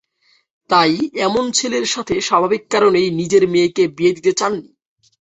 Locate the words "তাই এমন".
0.69-1.45